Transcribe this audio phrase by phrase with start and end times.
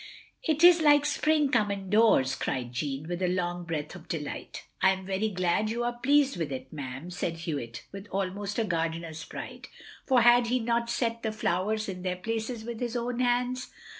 [0.41, 4.63] "It is like spring come indoors!" cried Jeanne, with a long breath of delight.
[4.81, 8.63] "I am very glad you are pleased with it, ma'am," said Hewitt, with almost a
[8.63, 9.67] gardener's pride—
[10.09, 13.69] ^for had he not set the flowers in their places with his own hands?